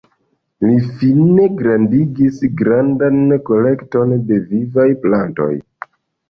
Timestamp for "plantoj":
5.05-5.53